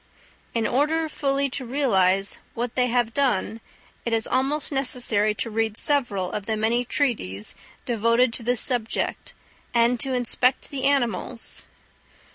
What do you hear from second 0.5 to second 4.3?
In order fully to realise what they have done it is